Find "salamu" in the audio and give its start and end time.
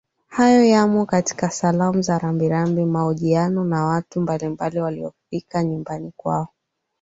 1.49-2.01